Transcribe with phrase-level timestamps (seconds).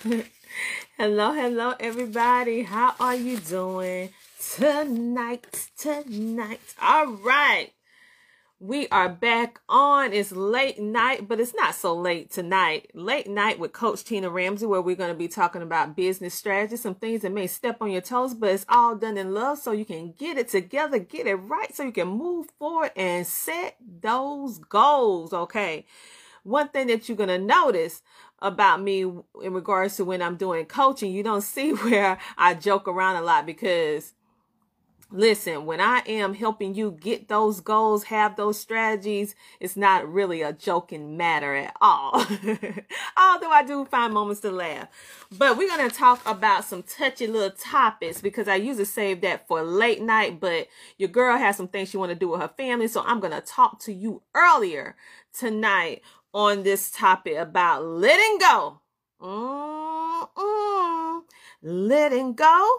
[0.96, 2.62] hello, hello, everybody.
[2.62, 4.08] How are you doing
[4.56, 5.68] tonight?
[5.76, 6.60] Tonight.
[6.80, 7.72] All right.
[8.58, 10.14] We are back on.
[10.14, 12.90] It's late night, but it's not so late tonight.
[12.94, 16.76] Late night with Coach Tina Ramsay, where we're going to be talking about business strategy,
[16.76, 19.72] some things that may step on your toes, but it's all done in love so
[19.72, 23.76] you can get it together, get it right, so you can move forward and set
[24.00, 25.34] those goals.
[25.34, 25.84] Okay.
[26.42, 28.02] One thing that you're going to notice
[28.42, 32.88] about me in regards to when I'm doing coaching, you don't see where I joke
[32.88, 34.14] around a lot because
[35.12, 40.42] listen, when I am helping you get those goals, have those strategies, it's not really
[40.42, 42.14] a joking matter at all.
[43.16, 44.88] Although I do find moments to laugh.
[45.36, 49.48] But we're going to talk about some touchy little topics because I usually save that
[49.48, 50.68] for late night, but
[50.98, 52.88] your girl has some things she want to do with her family.
[52.88, 54.96] So I'm going to talk to you earlier
[55.32, 56.02] tonight
[56.32, 58.80] on this topic about letting go.
[59.20, 61.22] Mm-mm.
[61.62, 62.78] Letting go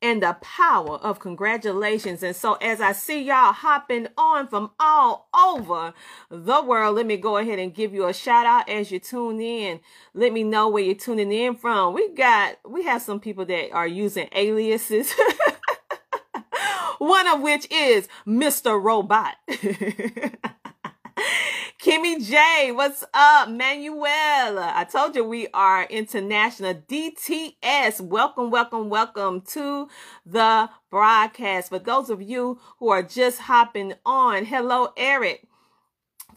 [0.00, 2.22] and the power of congratulations.
[2.22, 5.92] And so, as I see y'all hopping on from all over
[6.30, 9.40] the world, let me go ahead and give you a shout out as you tune
[9.40, 9.80] in.
[10.14, 11.94] Let me know where you're tuning in from.
[11.94, 15.14] We got, we have some people that are using aliases.
[16.98, 18.82] One of which is Mr.
[18.82, 19.36] Robot.
[21.78, 23.50] Kimmy J, what's up?
[23.50, 26.74] Manuela, I told you we are international.
[26.74, 29.90] DTS, welcome, welcome, welcome to
[30.26, 31.68] the broadcast.
[31.68, 35.46] For those of you who are just hopping on, hello, Eric.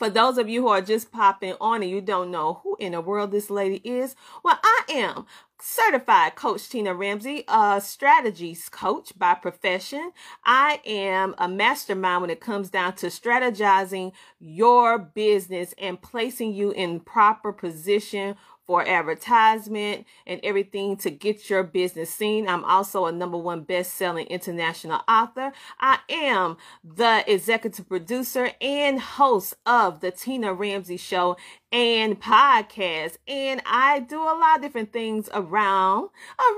[0.01, 2.93] For those of you who are just popping on and you don't know who in
[2.93, 5.27] the world this lady is, well, I am
[5.61, 10.11] certified coach Tina Ramsay, a strategies coach by profession.
[10.43, 16.71] I am a mastermind when it comes down to strategizing your business and placing you
[16.71, 22.47] in proper position for advertisement and everything to get your business seen.
[22.47, 25.51] I'm also a number one best selling international author.
[25.79, 31.37] I am the executive producer and host of the Tina Ramsay Show
[31.71, 33.17] and podcasts.
[33.27, 36.09] And I do a lot of different things around,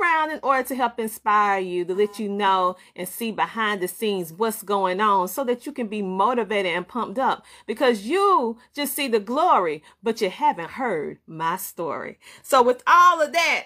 [0.01, 3.87] around in order to help inspire you, to let you know and see behind the
[3.87, 8.57] scenes what's going on so that you can be motivated and pumped up because you
[8.73, 12.19] just see the glory, but you haven't heard my story.
[12.41, 13.65] So with all of that,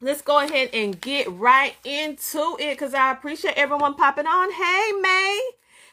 [0.00, 4.52] let's go ahead and get right into it because I appreciate everyone popping on.
[4.52, 5.40] Hey, May.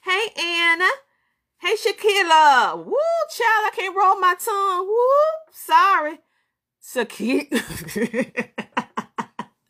[0.04, 0.90] Hey, Anna.
[1.62, 2.78] Hey, Shakira.
[2.86, 2.96] Woo,
[3.30, 4.88] child, I can't roll my tongue.
[4.88, 6.20] Woo, sorry.
[6.82, 8.50] Shakira.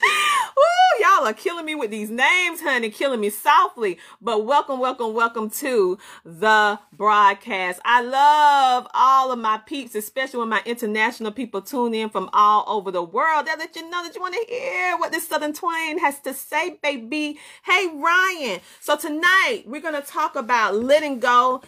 [0.02, 0.64] Woo,
[1.00, 3.98] y'all are killing me with these names, honey, killing me softly.
[4.22, 7.80] But welcome, welcome, welcome to the broadcast.
[7.86, 12.64] I love all of my peeps, especially when my international people tune in from all
[12.68, 13.48] over the world.
[13.48, 16.34] They let you know that you want to hear what this Southern Twain has to
[16.34, 17.40] say, baby.
[17.64, 18.62] Hey, Ryan.
[18.80, 21.62] So tonight we're going to talk about letting go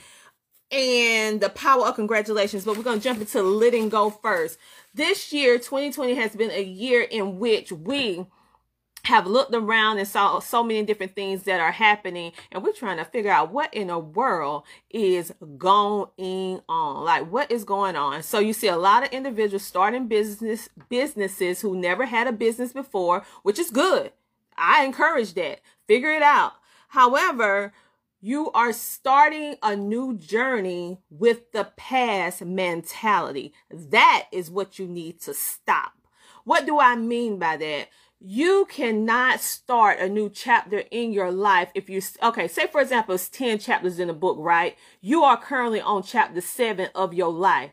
[0.71, 4.57] and the power of congratulations, but we're going to jump into letting go first.
[4.93, 8.25] This year, 2020 has been a year in which we
[9.05, 12.97] have looked around and saw so many different things that are happening and we're trying
[12.97, 18.21] to figure out what in the world is going on like what is going on.
[18.21, 22.73] So you see a lot of individuals starting business businesses who never had a business
[22.73, 24.11] before which is good.
[24.55, 25.61] I encourage that.
[25.87, 26.53] Figure it out.
[26.89, 27.73] However
[28.21, 33.51] you are starting a new journey with the past mentality.
[33.71, 35.93] That is what you need to stop.
[36.43, 37.87] What do I mean by that?
[38.23, 43.15] you cannot start a new chapter in your life if you okay say for example
[43.15, 47.33] it's 10 chapters in a book right you are currently on chapter 7 of your
[47.33, 47.71] life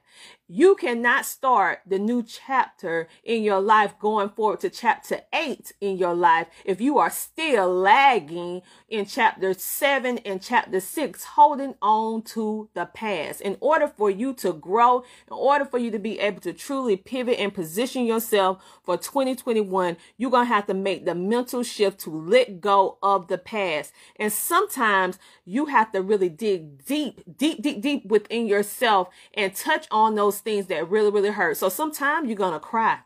[0.49, 5.99] you cannot start the new chapter in your life going forward to chapter 8 in
[5.99, 12.23] your life if you are still lagging in chapter 7 and chapter 6 holding on
[12.23, 16.19] to the past in order for you to grow in order for you to be
[16.21, 21.05] able to truly pivot and position yourself for 2021 you're going to have to make
[21.05, 26.29] the mental shift to let go of the past and sometimes you have to really
[26.29, 31.31] dig deep deep deep deep within yourself and touch on those things that really, really
[31.31, 31.57] hurt.
[31.57, 32.99] So sometimes you're going to cry.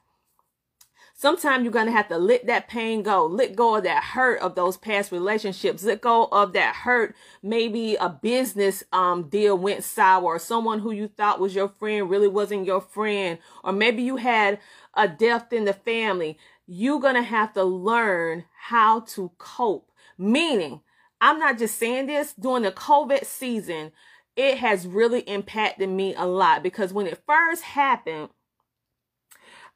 [1.22, 4.40] Sometimes you're going to have to let that pain go, let go of that hurt
[4.40, 7.14] of those past relationships, let go of that hurt.
[7.44, 12.10] Maybe a business um, deal went sour, or someone who you thought was your friend
[12.10, 14.58] really wasn't your friend, or maybe you had
[14.94, 16.38] a death in the family.
[16.66, 19.92] You're going to have to learn how to cope.
[20.18, 20.80] Meaning,
[21.20, 23.92] I'm not just saying this during the COVID season
[24.34, 28.30] it has really impacted me a lot because when it first happened,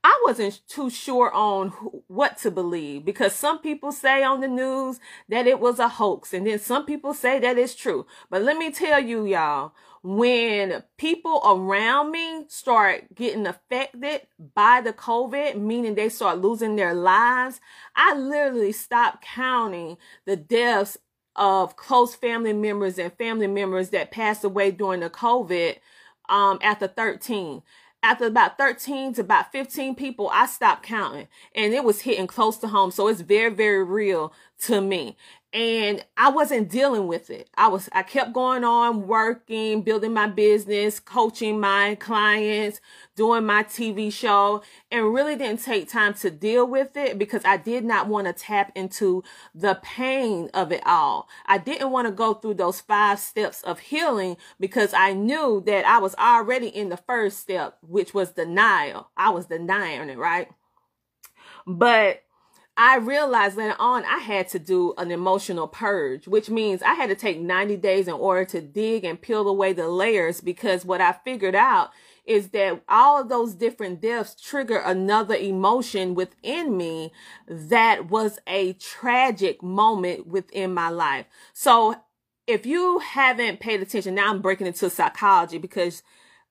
[0.09, 1.71] I wasn't too sure on
[2.07, 6.33] what to believe because some people say on the news that it was a hoax
[6.33, 8.07] and then some people say that it's true.
[8.31, 9.73] But let me tell you, y'all,
[10.05, 16.95] when people around me start getting affected by the COVID, meaning they start losing their
[16.95, 17.61] lives,
[17.97, 20.99] I literally stopped counting the deaths
[21.35, 25.79] of close family members and family members that passed away during the COVID
[26.29, 27.63] um, after 13.
[28.07, 31.27] After about 13 to about 15 people, I stopped counting
[31.57, 32.93] and it was hitting close to home.
[32.93, 35.17] So it's very, very real to me
[35.57, 37.49] and I wasn't dealing with it.
[37.57, 42.83] I was, I kept going on working, building my business, coaching my clients,
[43.15, 47.57] doing my TV show, and really didn't take time to deal with it because I
[47.57, 49.25] did not want to tap into
[49.55, 51.27] the pain of it all.
[51.47, 55.87] I didn't want to go through those five steps of healing because I knew that
[55.87, 59.09] I was already in the first step, which was denial.
[59.17, 60.51] I was denying it, right?
[61.67, 62.26] But
[62.79, 67.09] I realized later on I had to do an emotional purge, which means I had
[67.09, 71.01] to take 90 days in order to dig and peel away the layers because what
[71.01, 71.91] I figured out
[72.27, 77.13] is that all of those different deaths trigger another emotion within me
[77.49, 81.25] that was a tragic moment within my life.
[81.55, 81.95] So
[82.47, 86.03] if you haven't paid attention, now I'm breaking into psychology because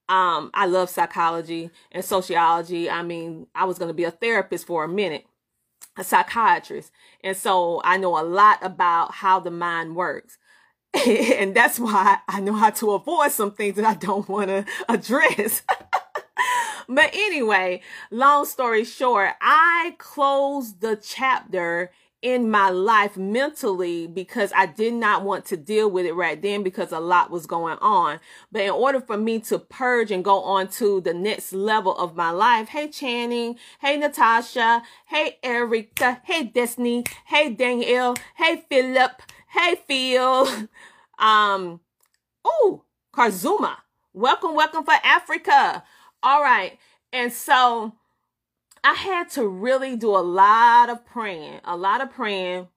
[0.10, 2.89] um, I love psychology and sociology.
[2.89, 5.25] I mean, I was going to be a therapist for a minute
[5.98, 6.92] a psychiatrist.
[7.24, 10.38] And so I know a lot about how the mind works.
[11.08, 14.66] and that's why I know how to avoid some things that I don't want to
[14.90, 15.64] address.
[16.88, 17.82] but anyway,
[18.12, 21.92] long story short, I closed the chapter
[22.25, 26.63] in my life mentally because I did not want to deal with it right then
[26.63, 28.19] because a lot was going on.
[28.51, 32.16] But in order for me to purge and go on to the next level of
[32.16, 39.75] my life, hey Channing, hey Natasha, hey Erica, hey Destiny, hey Danielle, hey Philip, hey
[39.88, 40.48] Phil,
[41.19, 41.80] um,
[42.44, 43.75] oh, Karzuma.
[44.13, 45.83] Welcome, welcome for Africa.
[46.24, 46.80] All right.
[47.13, 47.94] And so
[48.86, 52.68] I had to really do a lot of praying, a lot of praying.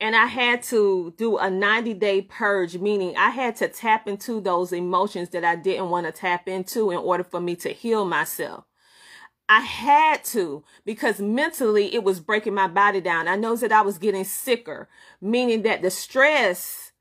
[0.00, 4.40] And I had to do a 90 day purge, meaning I had to tap into
[4.40, 8.06] those emotions that I didn't want to tap into in order for me to heal
[8.06, 8.64] myself.
[9.46, 13.28] I had to because mentally it was breaking my body down.
[13.28, 14.88] I noticed that I was getting sicker,
[15.20, 16.92] meaning that the stress,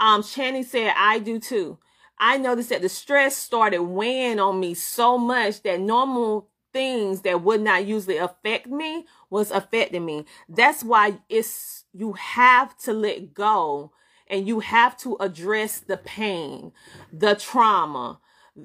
[0.00, 1.78] um, Channing said, I do too.
[2.18, 7.42] I noticed that the stress started weighing on me so much that normal things that
[7.42, 10.24] would not usually affect me was affecting me.
[10.48, 13.92] That's why it's you have to let go
[14.28, 16.72] and you have to address the pain,
[17.12, 18.20] the trauma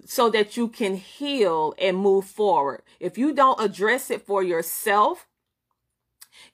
[0.05, 2.81] so that you can heal and move forward.
[2.99, 5.27] If you don't address it for yourself,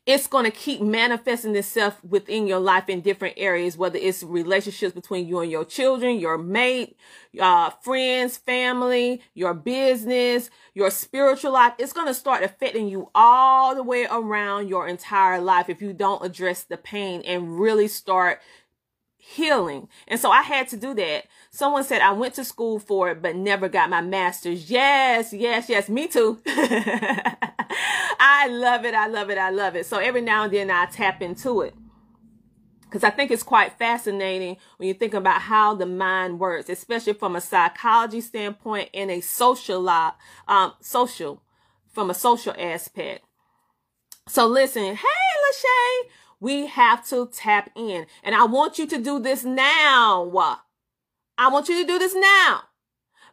[0.06, 4.94] it's going to keep manifesting itself within your life in different areas, whether it's relationships
[4.94, 6.98] between you and your children, your mate,
[7.40, 11.74] uh, friends, family, your business, your spiritual life.
[11.78, 15.94] It's going to start affecting you all the way around your entire life if you
[15.94, 18.42] don't address the pain and really start
[19.22, 19.88] healing.
[20.08, 21.26] And so I had to do that.
[21.52, 24.70] Someone said I went to school for it, but never got my master's.
[24.70, 25.90] Yes, yes, yes.
[25.90, 26.42] Me too.
[26.48, 28.94] I love it.
[28.94, 29.38] I love it.
[29.38, 29.86] I love it.
[29.86, 31.76] So every now and then I tap into it.
[32.84, 37.14] Because I think it's quite fascinating when you think about how the mind works, especially
[37.14, 41.42] from a psychology standpoint and a social, um, social,
[41.94, 43.24] from a social aspect.
[44.28, 46.10] So listen, hey, Lachey,
[46.42, 48.08] we have to tap in.
[48.24, 50.58] And I want you to do this now.
[51.38, 52.64] I want you to do this now.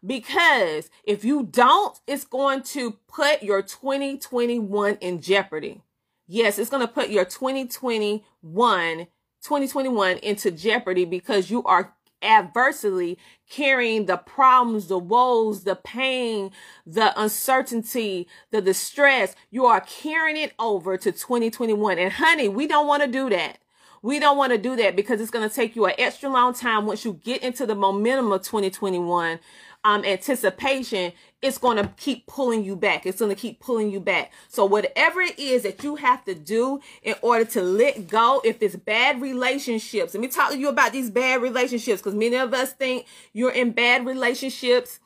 [0.06, 5.82] Because if you don't, it's going to put your 2021 in jeopardy.
[6.28, 8.98] Yes, it's going to put your 2021,
[9.42, 16.50] 2021 into jeopardy because you are adversely carrying the problems, the woes, the pain,
[16.86, 19.34] the uncertainty, the distress.
[19.50, 21.98] You are carrying it over to 2021.
[21.98, 23.58] And honey, we don't want to do that.
[24.02, 26.54] We don't want to do that because it's going to take you an extra long
[26.54, 29.40] time once you get into the momentum of 2021
[29.84, 33.06] um, anticipation, it's going to keep pulling you back.
[33.06, 34.32] It's going to keep pulling you back.
[34.48, 38.60] So whatever it is that you have to do in order to let go, if
[38.60, 42.52] it's bad relationships, let me talk to you about these bad relationships because many of
[42.54, 44.98] us think you're in bad relationships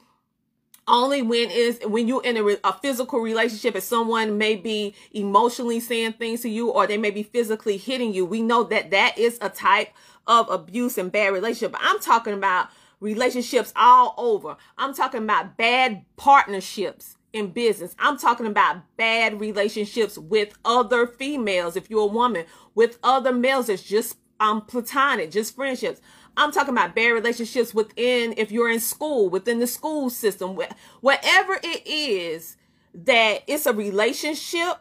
[0.88, 5.78] only when is when you're in a, a physical relationship and someone may be emotionally
[5.78, 9.16] saying things to you or they may be physically hitting you we know that that
[9.16, 9.90] is a type
[10.26, 12.68] of abuse and bad relationship but i'm talking about
[13.02, 14.56] relationships all over.
[14.78, 17.96] I'm talking about bad partnerships in business.
[17.98, 23.68] I'm talking about bad relationships with other females, if you're a woman, with other males
[23.68, 26.00] It's just um platonic, just friendships.
[26.36, 30.58] I'm talking about bad relationships within, if you're in school, within the school system,
[31.02, 32.56] whatever it is
[32.94, 34.78] that it's a relationship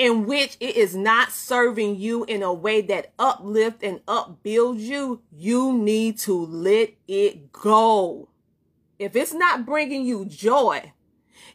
[0.00, 5.20] in which it is not serving you in a way that uplift and upbuilds you,
[5.30, 8.26] you need to let it go.
[8.98, 10.94] If it's not bringing you joy,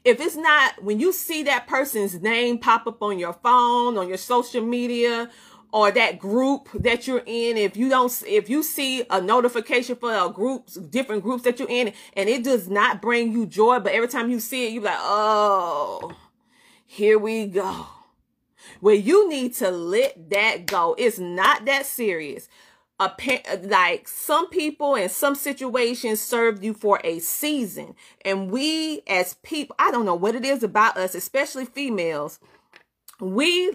[0.04, 4.08] if it's not when you see that person's name pop up on your phone, on
[4.08, 5.32] your social media,
[5.74, 10.14] or that group that you're in, if you don't, if you see a notification for
[10.14, 13.94] a groups, different groups that you're in, and it does not bring you joy, but
[13.94, 16.12] every time you see it, you're like, oh,
[16.86, 17.88] here we go
[18.80, 20.96] where you need to let that go.
[20.98, 22.48] It's not that serious.
[22.98, 23.12] A,
[23.64, 27.94] like some people in some situations serve you for a season
[28.24, 32.40] and we as people i don't know what it is about us especially females
[33.20, 33.74] we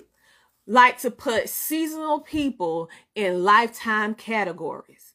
[0.67, 5.13] like to put seasonal people in lifetime categories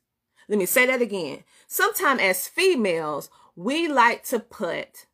[0.48, 5.08] let me say that again sometimes as females we like to put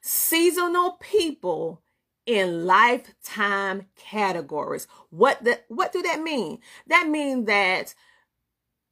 [0.00, 1.80] seasonal people
[2.26, 4.86] in lifetime categories.
[5.10, 6.58] What the, what do that mean?
[6.88, 7.94] That means that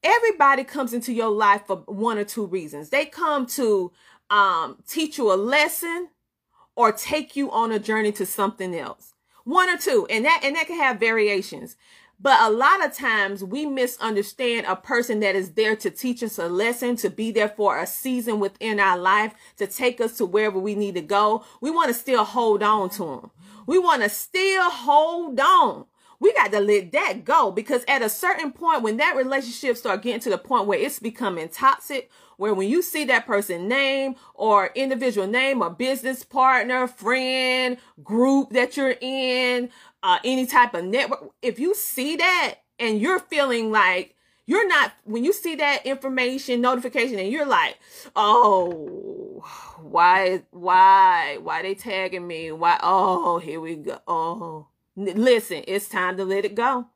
[0.02, 2.90] everybody comes into your life for one or two reasons.
[2.90, 3.92] They come to
[4.30, 6.10] um, teach you a lesson
[6.76, 9.14] or take you on a journey to something else.
[9.44, 11.76] One or two, and that and that can have variations.
[12.20, 16.38] But a lot of times we misunderstand a person that is there to teach us
[16.38, 20.26] a lesson, to be there for a season within our life, to take us to
[20.26, 21.44] wherever we need to go.
[21.60, 23.30] We want to still hold on to them.
[23.66, 25.86] We want to still hold on.
[26.20, 30.02] We got to let that go because at a certain point, when that relationship start
[30.02, 34.16] getting to the point where it's becoming toxic, where when you see that person name
[34.34, 39.70] or individual name or business partner, friend, group that you're in,
[40.04, 44.14] uh, any type of network, if you see that and you're feeling like
[44.46, 47.78] you're not, when you see that information notification and you're like,
[48.14, 49.42] oh,
[49.78, 52.52] why, why, why they tagging me?
[52.52, 52.78] Why?
[52.82, 53.98] Oh, here we go.
[54.06, 56.86] Oh, listen, it's time to let it go.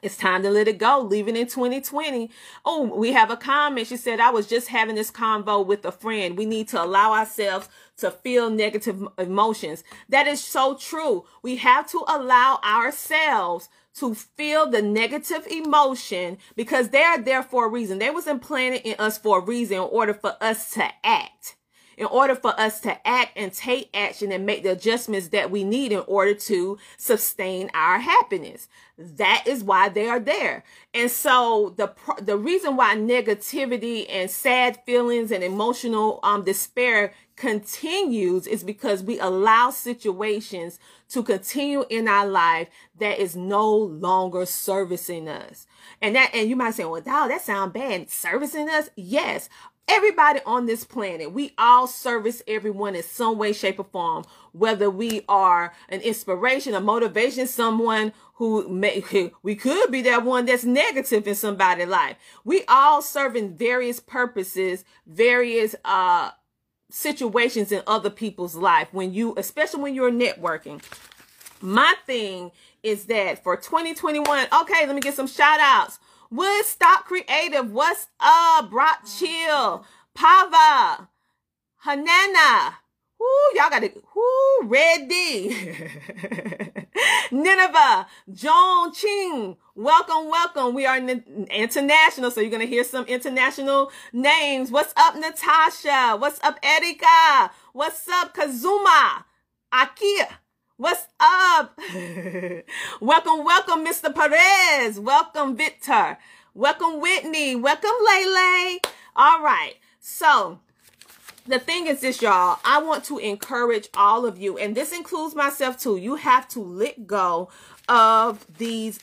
[0.00, 1.00] It's time to let it go.
[1.00, 2.30] Leaving in 2020.
[2.64, 3.88] Oh, we have a comment.
[3.88, 6.38] She said, I was just having this convo with a friend.
[6.38, 9.82] We need to allow ourselves to feel negative emotions.
[10.08, 11.24] That is so true.
[11.42, 17.66] We have to allow ourselves to feel the negative emotion because they are there for
[17.66, 17.98] a reason.
[17.98, 21.56] They was implanted in us for a reason in order for us to act
[21.98, 25.64] in order for us to act and take action and make the adjustments that we
[25.64, 28.68] need in order to sustain our happiness.
[28.96, 30.62] That is why they are there.
[30.94, 38.46] And so the the reason why negativity and sad feelings and emotional um despair continues
[38.46, 40.78] is because we allow situations
[41.08, 45.66] to continue in our life that is no longer servicing us.
[46.02, 48.10] And that, and you might say, well, that sounds bad.
[48.10, 48.90] Servicing us?
[48.96, 49.48] Yes.
[49.88, 54.24] Everybody on this planet, we all service everyone in some way, shape, or form.
[54.52, 59.02] Whether we are an inspiration, a motivation, someone who may,
[59.42, 62.16] we could be that one that's negative in somebody's life.
[62.44, 66.32] We all serve in various purposes, various, uh,
[66.90, 70.82] situations in other people's life when you, especially when you're networking.
[71.60, 72.50] My thing
[72.82, 75.98] is that for 2021, okay, let me get some shout outs.
[76.30, 78.70] Woodstock Creative, what's up?
[78.70, 79.84] Brock Chill,
[80.16, 81.08] Pava,
[81.84, 82.74] Hanana,
[83.18, 83.96] Whoo, y'all got it.
[84.14, 85.48] Whoo, ready.
[87.32, 89.56] Nineveh, John Ching.
[89.74, 90.74] Welcome, welcome.
[90.74, 94.70] We are international, so you're going to hear some international names.
[94.70, 96.16] What's up, Natasha?
[96.16, 97.50] What's up, Erika?
[97.72, 99.24] What's up, Kazuma?
[99.72, 100.28] Akia.
[100.80, 101.76] What's up?
[103.00, 104.14] welcome, welcome, Mr.
[104.14, 105.00] Perez.
[105.00, 106.18] Welcome, Victor.
[106.54, 107.56] Welcome, Whitney.
[107.56, 108.78] Welcome, Lele.
[109.16, 109.74] All right.
[109.98, 110.60] So,
[111.48, 112.60] the thing is this, y'all.
[112.64, 115.96] I want to encourage all of you, and this includes myself too.
[115.96, 117.48] You have to let go
[117.88, 119.00] of these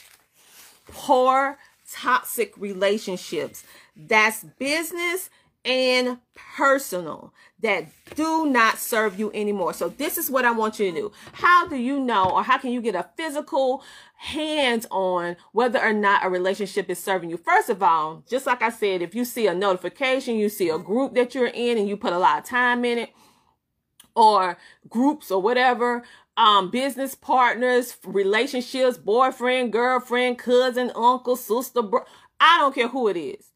[0.88, 1.58] poor,
[1.92, 3.66] toxic relationships.
[3.98, 5.30] That's business
[5.66, 6.20] and
[6.56, 9.74] personal that do not serve you anymore.
[9.74, 11.12] So this is what I want you to do.
[11.34, 13.84] How do you know or how can you get a physical
[14.18, 17.38] hands on whether or not a relationship is serving you?
[17.38, 20.78] First of all, just like I said, if you see a notification, you see a
[20.78, 23.10] group that you're in and you put a lot of time in it
[24.16, 24.58] or
[24.88, 26.04] groups or whatever,
[26.38, 32.06] um, business partners, relationships, boyfriend, girlfriend, cousin, uncle, sister, bro-
[32.40, 33.55] I don't care who it is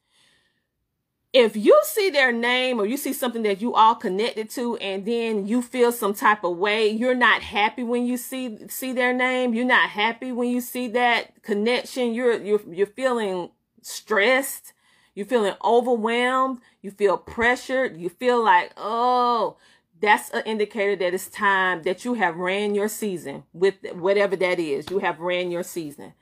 [1.31, 5.05] if you see their name or you see something that you all connected to and
[5.05, 9.13] then you feel some type of way you're not happy when you see see their
[9.13, 9.53] name.
[9.53, 12.13] You're not happy when you see that connection.
[12.13, 14.73] You're you're you're feeling stressed.
[15.13, 16.61] You're feeling overwhelmed.
[16.81, 17.97] You feel pressured.
[17.97, 19.57] You feel like oh
[20.01, 24.57] that's an indicator that it's time that you have ran your season with whatever that
[24.57, 24.89] is.
[24.89, 26.13] You have ran your season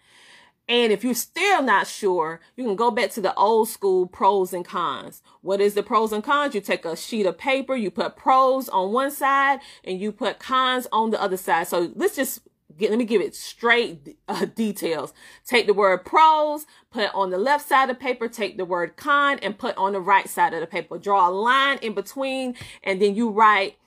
[0.70, 4.52] and if you're still not sure, you can go back to the old school pros
[4.52, 5.22] and cons.
[5.42, 6.54] What is the pros and cons?
[6.54, 10.40] You take a sheet of paper, you put pros on one side and you put
[10.40, 11.68] cons on the other side.
[11.68, 12.42] So let's just
[12.78, 15.14] get, let me give it straight uh, details.
[15.46, 18.98] Take the word pros, put on the left side of the paper, take the word
[18.98, 20.98] con and put on the right side of the paper.
[20.98, 23.78] Draw a line in between and then you write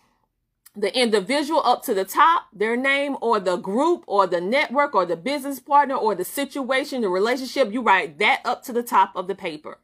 [0.76, 5.04] the individual up to the top, their name or the group or the network or
[5.04, 9.10] the business partner or the situation, the relationship, you write that up to the top
[9.14, 9.78] of the paper.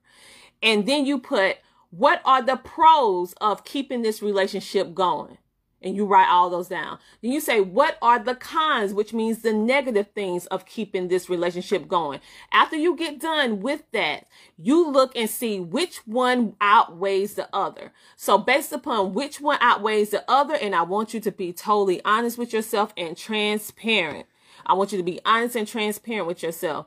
[0.63, 1.59] And then you put
[1.91, 5.39] what are the pros of keeping this relationship going?
[5.83, 6.99] And you write all those down.
[7.23, 11.29] Then you say, what are the cons, which means the negative things of keeping this
[11.29, 12.21] relationship going.
[12.51, 17.93] After you get done with that, you look and see which one outweighs the other.
[18.17, 22.03] So based upon which one outweighs the other, and I want you to be totally
[22.05, 24.27] honest with yourself and transparent.
[24.65, 26.87] I want you to be honest and transparent with yourself.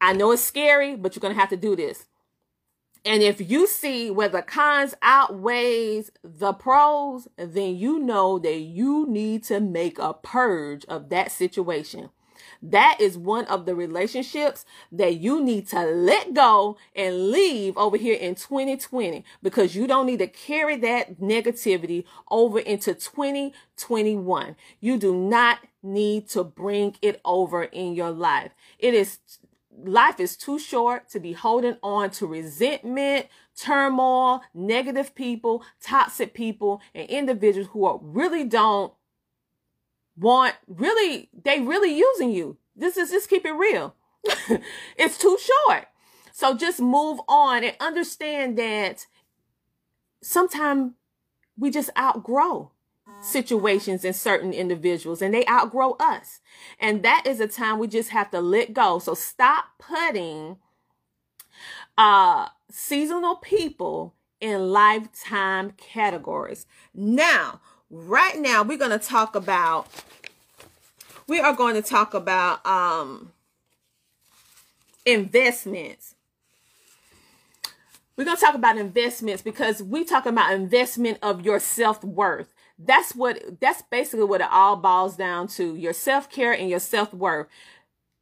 [0.00, 2.06] I know it's scary, but you're going to have to do this.
[3.06, 9.06] And if you see where the cons outweighs the pros, then you know that you
[9.08, 12.10] need to make a purge of that situation.
[12.60, 17.96] That is one of the relationships that you need to let go and leave over
[17.96, 24.56] here in 2020 because you don't need to carry that negativity over into 2021.
[24.80, 28.50] You do not need to bring it over in your life.
[28.80, 29.20] It is
[29.84, 36.80] life is too short to be holding on to resentment, turmoil, negative people, toxic people,
[36.94, 38.92] and individuals who are really don't
[40.16, 42.56] want really they really using you.
[42.74, 43.94] This is just keep it real.
[44.96, 45.86] it's too short.
[46.32, 49.06] So just move on and understand that
[50.22, 50.92] sometimes
[51.56, 52.72] we just outgrow
[53.26, 56.40] situations and certain individuals and they outgrow us.
[56.78, 58.98] And that is a time we just have to let go.
[58.98, 60.58] So stop putting
[61.98, 66.66] uh seasonal people in lifetime categories.
[66.94, 67.60] Now,
[67.90, 69.88] right now we're going to talk about
[71.26, 73.32] we are going to talk about um
[75.04, 76.14] investments.
[78.16, 83.14] We're going to talk about investments because we talk about investment of your self-worth that's
[83.14, 87.46] what that's basically what it all boils down to your self-care and your self-worth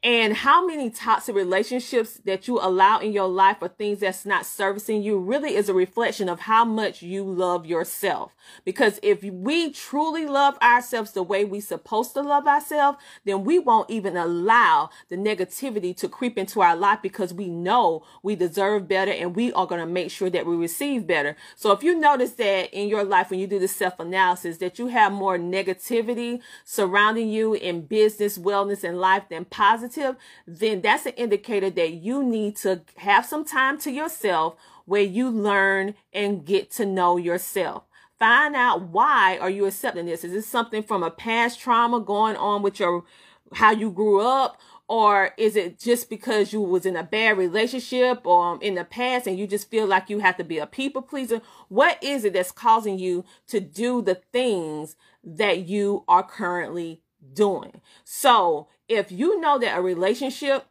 [0.05, 4.45] and how many toxic relationships that you allow in your life or things that's not
[4.45, 8.35] servicing you really is a reflection of how much you love yourself.
[8.67, 13.59] Because if we truly love ourselves the way we supposed to love ourselves, then we
[13.59, 18.87] won't even allow the negativity to creep into our life because we know we deserve
[18.87, 21.35] better and we are going to make sure that we receive better.
[21.57, 24.79] So if you notice that in your life when you do the self analysis that
[24.79, 30.81] you have more negativity surrounding you in business, wellness, and life than positive positive, then
[30.81, 35.95] that's an indicator that you need to have some time to yourself where you learn
[36.13, 37.85] and get to know yourself.
[38.19, 40.25] Find out why are you accepting this?
[40.25, 43.05] Is this something from a past trauma going on with your
[43.53, 48.27] how you grew up or is it just because you was in a bad relationship
[48.27, 51.03] or in the past and you just feel like you have to be a people
[51.03, 57.01] pleaser what is it that's causing you to do the things that you are currently
[57.33, 60.67] doing so if you know that a relationship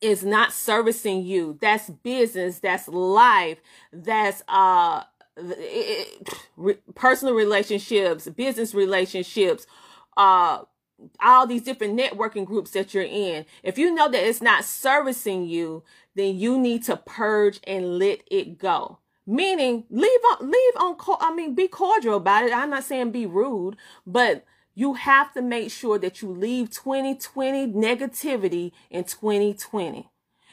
[0.00, 3.58] is not servicing you that's business that's life
[3.92, 5.02] that's uh
[5.36, 9.66] it, re, personal relationships business relationships
[10.16, 10.62] uh
[11.20, 15.46] all these different networking groups that you're in, if you know that it's not servicing
[15.46, 15.82] you,
[16.14, 18.98] then you need to purge and let it go.
[19.26, 20.96] Meaning, leave on, leave on.
[21.20, 22.52] I mean, be cordial about it.
[22.52, 24.44] I'm not saying be rude, but
[24.74, 30.10] you have to make sure that you leave 2020 negativity in 2020.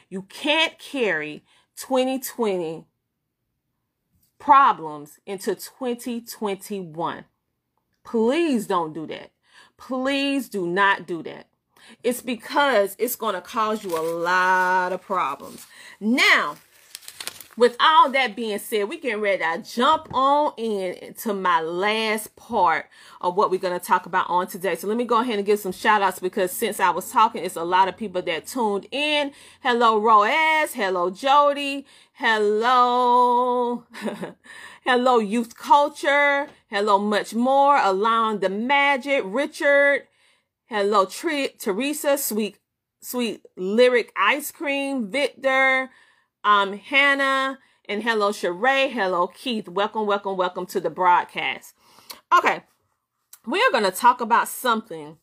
[0.08, 1.44] You can't carry
[1.76, 2.86] 2020
[4.38, 7.24] problems into 2021.
[8.04, 9.30] Please don't do that.
[9.76, 11.48] Please do not do that.
[12.02, 15.66] It's because it's going to cause you a lot of problems.
[16.00, 16.56] Now,
[17.56, 22.34] with all that being said, we getting ready to jump on in to my last
[22.34, 22.86] part
[23.20, 24.74] of what we're going to talk about on today.
[24.74, 27.44] So let me go ahead and give some shout outs because since I was talking,
[27.44, 29.32] it's a lot of people that tuned in.
[29.62, 30.72] Hello, Roaz.
[30.72, 31.86] Hello, Jody.
[32.14, 33.84] Hello.
[34.84, 36.48] Hello, Youth Culture.
[36.68, 37.76] Hello, much more.
[37.76, 39.22] Allowing the Magic.
[39.26, 40.08] Richard.
[40.66, 42.16] Hello, Tri- Teresa.
[42.16, 42.58] Sweet,
[43.02, 45.10] sweet lyric ice cream.
[45.10, 45.90] Victor.
[46.44, 47.58] Um, Hannah.
[47.88, 48.90] And hello, Sheree.
[48.92, 49.68] Hello, Keith.
[49.68, 51.74] Welcome, welcome, welcome to the broadcast.
[52.36, 52.62] Okay.
[53.46, 55.18] We are going to talk about something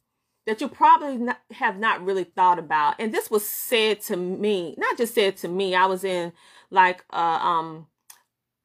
[0.45, 2.95] that you probably not, have not really thought about.
[2.99, 5.75] And this was said to me, not just said to me.
[5.75, 6.33] I was in
[6.71, 7.87] like, uh, um,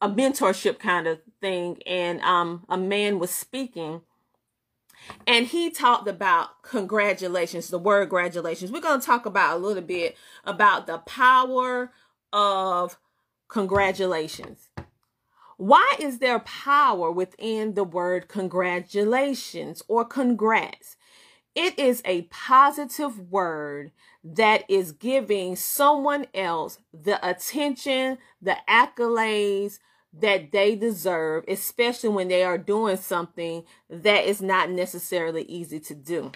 [0.00, 4.02] a mentorship kind of thing and um a man was speaking
[5.26, 9.82] and he talked about congratulations the word congratulations we're going to talk about a little
[9.82, 11.90] bit about the power
[12.34, 12.98] of
[13.48, 14.70] congratulations
[15.56, 20.96] why is there power within the word congratulations or congrats
[21.54, 23.92] it is a positive word
[24.24, 29.78] that is giving someone else the attention the accolades
[30.20, 35.94] that they deserve, especially when they are doing something that is not necessarily easy to
[35.94, 36.30] do.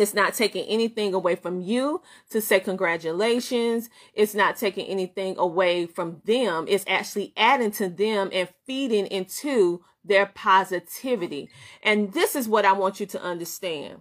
[0.00, 3.90] It's not taking anything away from you to say congratulations.
[4.14, 6.64] It's not taking anything away from them.
[6.68, 11.50] It's actually adding to them and feeding into their positivity.
[11.82, 14.00] And this is what I want you to understand.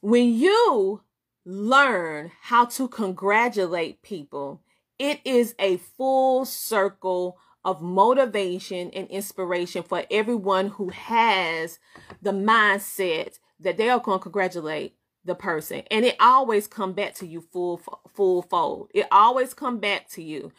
[0.00, 1.02] When you
[1.44, 4.60] learn how to congratulate people,
[4.98, 11.78] it is a full circle of motivation and inspiration for everyone who has
[12.20, 14.94] the mindset that they are going to congratulate
[15.24, 15.82] the person.
[15.90, 17.80] And it always come back to you full
[18.14, 18.90] full fold.
[18.94, 20.52] It always come back to you.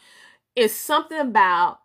[0.56, 1.80] It's something about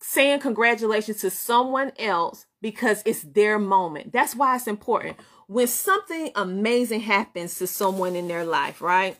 [0.00, 4.12] saying congratulations to someone else because it's their moment.
[4.12, 5.16] That's why it's important.
[5.46, 9.18] When something amazing happens to someone in their life right?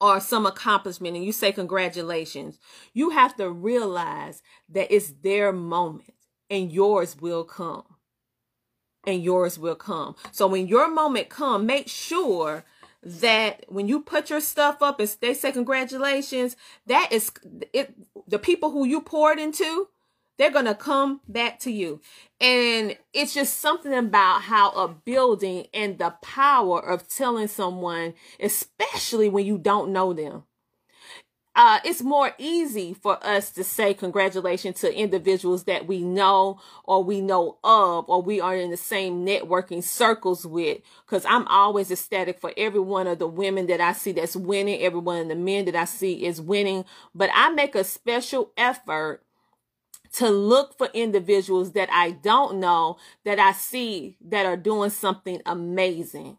[0.00, 2.58] Or some accomplishment and you say congratulations,
[2.92, 6.14] you have to realize that it's their moment
[6.50, 7.95] and yours will come.
[9.06, 10.16] And yours will come.
[10.32, 12.64] So when your moment come, make sure
[13.02, 17.30] that when you put your stuff up and they say congratulations, that is
[17.72, 17.94] it
[18.26, 19.88] the people who you poured into,
[20.38, 22.00] they're going to come back to you.
[22.40, 29.28] And it's just something about how a building and the power of telling someone, especially
[29.28, 30.44] when you don't know them.
[31.56, 37.02] Uh, it's more easy for us to say congratulations to individuals that we know or
[37.02, 41.90] we know of or we are in the same networking circles with because i'm always
[41.90, 45.28] ecstatic for every one of the women that i see that's winning every one of
[45.28, 49.22] the men that i see is winning but i make a special effort
[50.14, 55.42] to look for individuals that I don't know that I see that are doing something
[55.46, 56.38] amazing.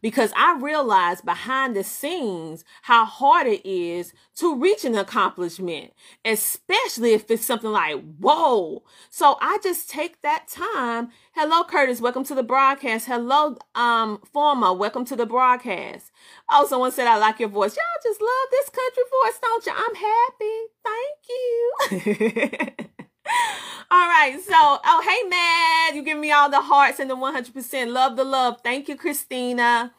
[0.00, 5.92] Because I realize behind the scenes how hard it is to reach an accomplishment,
[6.24, 8.82] especially if it's something like, whoa.
[9.10, 11.10] So I just take that time.
[11.32, 12.00] Hello, Curtis.
[12.00, 13.06] Welcome to the broadcast.
[13.06, 14.72] Hello, um, Forma.
[14.72, 16.10] Welcome to the broadcast.
[16.50, 17.76] Oh, someone said, I like your voice.
[17.76, 19.72] Y'all just love this country voice, don't you?
[19.74, 20.66] I'm happy.
[22.04, 22.84] Thank you.
[23.90, 24.38] all right.
[24.44, 27.92] So, oh, hey, Matt, you give me all the hearts and the 100%.
[27.92, 28.60] Love the love.
[28.62, 29.92] Thank you, Christina.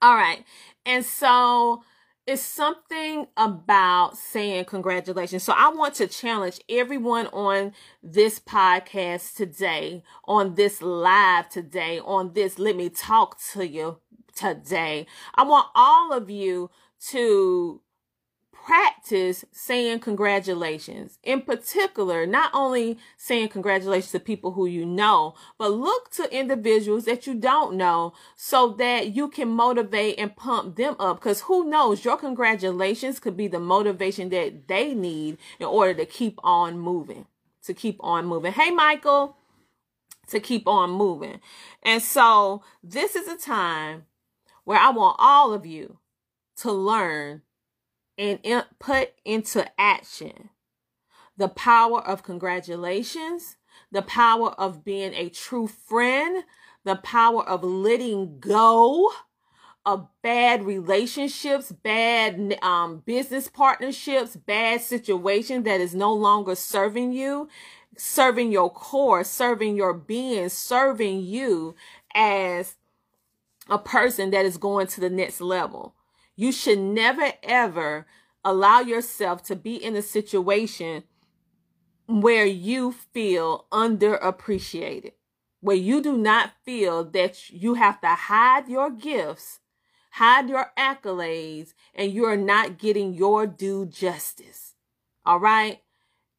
[0.00, 0.44] All right.
[0.86, 1.82] And so
[2.26, 5.42] it's something about saying congratulations.
[5.42, 7.72] So I want to challenge everyone on
[8.02, 13.98] this podcast today, on this live today, on this let me talk to you
[14.36, 15.06] today.
[15.34, 16.70] I want all of you
[17.08, 17.80] to
[18.68, 21.18] practice saying congratulations.
[21.22, 27.06] In particular, not only saying congratulations to people who you know, but look to individuals
[27.06, 31.18] that you don't know so that you can motivate and pump them up.
[31.18, 36.04] Because who knows, your congratulations could be the motivation that they need in order to
[36.04, 37.24] keep on moving.
[37.64, 38.52] To keep on moving.
[38.52, 39.38] Hey, Michael,
[40.26, 41.40] to keep on moving.
[41.82, 44.04] And so this is a time
[44.64, 46.00] where I want all of you
[46.56, 47.40] to learn
[48.18, 48.40] and
[48.78, 50.50] put into action
[51.36, 53.56] the power of congratulations,
[53.92, 56.44] the power of being a true friend,
[56.84, 59.10] the power of letting go
[59.86, 67.48] of bad relationships, bad um, business partnerships, bad situation that is no longer serving you,
[67.96, 71.74] serving your core, serving your being, serving you
[72.14, 72.74] as
[73.68, 75.94] a person that is going to the next level.
[76.38, 78.06] You should never ever
[78.44, 81.02] allow yourself to be in a situation
[82.06, 85.14] where you feel underappreciated,
[85.60, 89.58] where you do not feel that you have to hide your gifts,
[90.12, 94.76] hide your accolades, and you are not getting your due justice.
[95.26, 95.80] All right?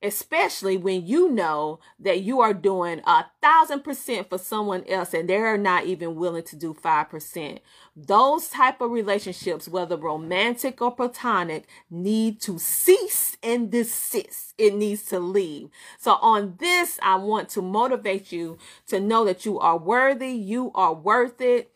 [0.02, 5.30] Especially when you know that you are doing a thousand percent for someone else and
[5.30, 7.60] they're not even willing to do five percent.
[7.96, 14.54] Those type of relationships whether romantic or platonic need to cease and desist.
[14.58, 15.70] It needs to leave.
[15.98, 18.58] So on this i want to motivate you
[18.88, 21.72] to know that you are worthy you are worth it.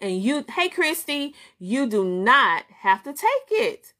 [0.00, 3.92] And you hey christy you do not have to take it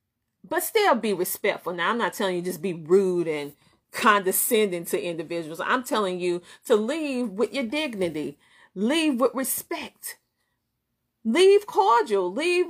[0.49, 1.73] but still be respectful.
[1.73, 3.53] Now, I'm not telling you just be rude and
[3.93, 5.61] condescending to individuals.
[5.61, 8.39] I'm telling you to leave with your dignity,
[8.75, 10.19] leave with respect,
[11.25, 12.67] leave cordial, leave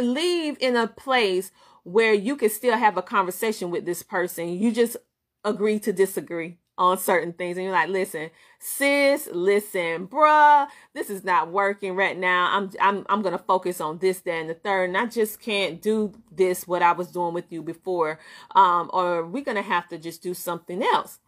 [0.00, 1.50] leave in a place
[1.84, 4.58] where you can still have a conversation with this person.
[4.58, 4.96] You just
[5.44, 7.56] agree to disagree on certain things.
[7.56, 12.48] And you're like listen sis listen bruh this is not working right now.
[12.52, 14.90] I'm i'm, I'm gonna focus on this that and the third.
[14.90, 18.18] And i just can't do this what i was doing with you before.
[18.56, 21.20] Um or we're gonna have to just do something else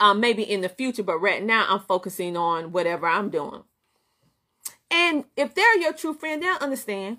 [0.00, 1.02] um maybe in the future.
[1.02, 3.64] But right now i'm focusing on whatever i'm doing.
[4.90, 7.18] And if they're your true friend they'll understand.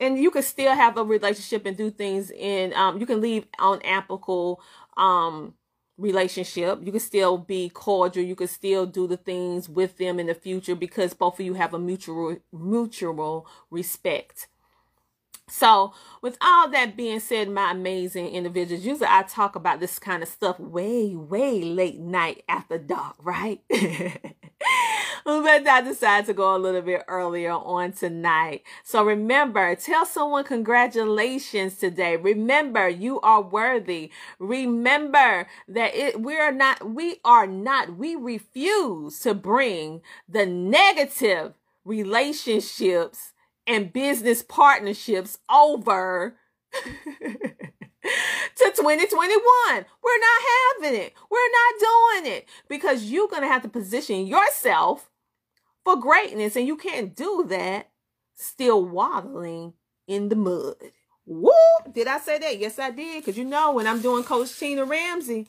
[0.00, 3.46] And you can still have a relationship and do things and um you can leave
[3.60, 4.60] on amicable
[4.96, 5.54] um
[5.98, 6.80] relationship.
[6.82, 8.24] You can still be cordial.
[8.24, 11.54] You can still do the things with them in the future because both of you
[11.54, 14.48] have a mutual mutual respect.
[15.50, 20.22] So, with all that being said, my amazing individuals, usually I talk about this kind
[20.22, 23.60] of stuff way, way late night after dark, right?
[25.24, 28.62] but I decided to go a little bit earlier on tonight.
[28.82, 32.16] So remember, tell someone congratulations today.
[32.16, 34.10] Remember, you are worthy.
[34.38, 41.54] Remember that it, we are not, we are not, we refuse to bring the negative
[41.84, 43.32] relationships
[43.66, 46.36] and business partnerships over
[48.58, 49.84] to 2021.
[50.02, 50.42] We're not
[50.82, 51.14] having it.
[51.30, 55.07] We're not doing it because you're going to have to position yourself
[55.88, 57.88] for greatness and you can't do that
[58.34, 59.72] still waddling
[60.06, 60.74] in the mud.
[61.24, 61.50] Woo!
[61.90, 62.58] Did I say that?
[62.58, 63.24] Yes, I did.
[63.24, 65.46] Because you know, when I'm doing Coach Tina Ramsay,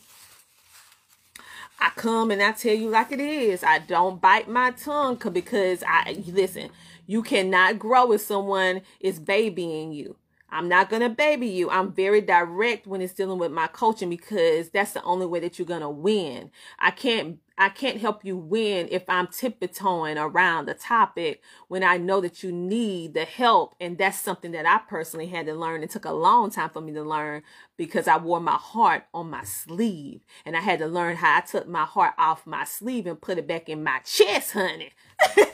[1.78, 3.65] I come and I tell you like it is.
[3.65, 6.69] I don't bite my tongue because I listen.
[7.06, 10.15] You cannot grow if someone is babying you.
[10.52, 11.69] I'm not going to baby you.
[11.69, 15.60] I'm very direct when it's dealing with my coaching because that's the only way that
[15.60, 16.49] you're going to win.
[16.80, 21.98] I can't I can't help you win if I'm tiptoeing around the topic when I
[21.98, 23.76] know that you need the help.
[23.82, 25.84] And that's something that I personally had to learn.
[25.84, 27.43] It took a long time for me to learn
[27.76, 30.22] because I wore my heart on my sleeve.
[30.45, 33.38] And I had to learn how I took my heart off my sleeve and put
[33.38, 34.91] it back in my chest, honey.
[35.38, 35.45] and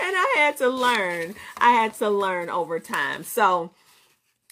[0.00, 1.34] I had to learn.
[1.58, 3.22] I had to learn over time.
[3.22, 3.70] So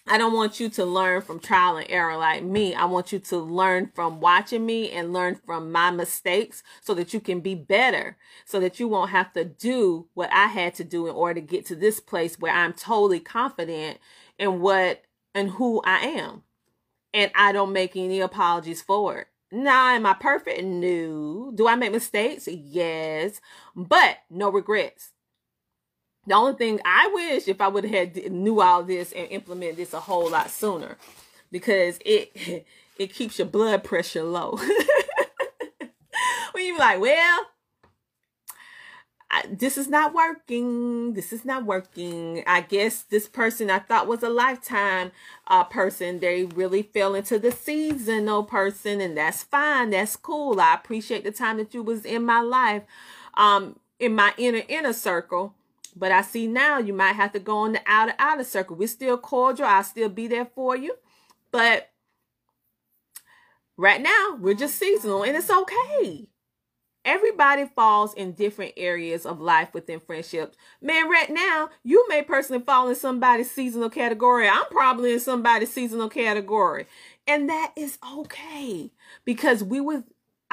[0.06, 2.74] I don't want you to learn from trial and error like me.
[2.74, 7.14] I want you to learn from watching me and learn from my mistakes so that
[7.14, 10.84] you can be better, so that you won't have to do what I had to
[10.84, 13.98] do in order to get to this place where I'm totally confident
[14.38, 15.02] in what
[15.34, 16.42] and who I am.
[17.14, 19.28] And I don't make any apologies for it.
[19.52, 20.64] Now, am I perfect?
[20.64, 21.52] No.
[21.54, 22.48] Do I make mistakes?
[22.48, 23.40] Yes.
[23.76, 25.11] But no regrets.
[26.26, 29.76] The only thing I wish if I would have had knew all this and implemented
[29.76, 30.96] this a whole lot sooner,
[31.50, 32.64] because it
[32.98, 34.58] it keeps your blood pressure low.
[36.52, 37.46] when you're like, well,
[39.32, 41.14] I, this is not working.
[41.14, 42.44] This is not working.
[42.46, 45.10] I guess this person I thought was a lifetime
[45.46, 49.90] uh, person, they really fell into the seasonal person, and that's fine.
[49.90, 50.60] That's cool.
[50.60, 52.82] I appreciate the time that you was in my life,
[53.34, 55.54] um, in my inner inner circle.
[55.94, 58.76] But I see now you might have to go on the outer outer circle.
[58.76, 59.66] We're still cordial.
[59.66, 60.96] I'll still be there for you,
[61.50, 61.90] but
[63.76, 66.28] right now we're just seasonal, and it's okay
[67.04, 70.56] Everybody falls in different areas of life within friendships.
[70.80, 74.48] Man, right now, you may personally fall in somebody's seasonal category.
[74.48, 76.86] I'm probably in somebody's seasonal category.
[77.26, 78.92] And that is okay
[79.24, 80.04] because we were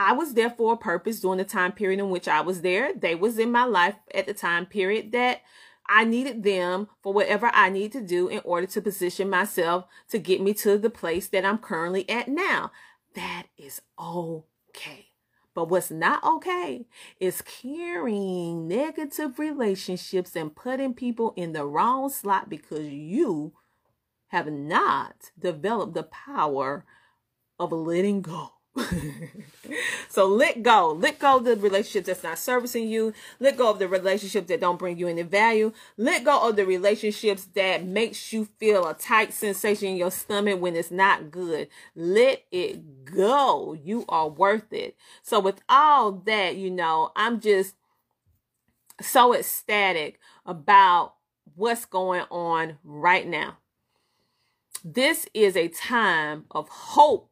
[0.01, 2.93] I was there for a purpose during the time period in which I was there.
[2.93, 5.41] They was in my life at the time period that
[5.89, 10.17] I needed them for whatever I need to do in order to position myself to
[10.17, 12.71] get me to the place that I'm currently at now.
[13.13, 15.07] That is okay.
[15.53, 16.85] But what's not okay
[17.19, 23.51] is carrying negative relationships and putting people in the wrong slot because you
[24.27, 26.85] have not developed the power
[27.59, 28.53] of letting go.
[30.09, 30.91] so let go.
[30.91, 33.13] Let go of the relationship that's not servicing you.
[33.39, 35.73] Let go of the relationships that don't bring you any value.
[35.97, 40.61] Let go of the relationships that makes you feel a tight sensation in your stomach
[40.61, 41.67] when it's not good.
[41.95, 43.73] Let it go.
[43.73, 44.95] You are worth it.
[45.23, 47.75] So with all that, you know, I'm just
[49.01, 51.15] so ecstatic about
[51.55, 53.57] what's going on right now.
[54.83, 57.28] This is a time of hope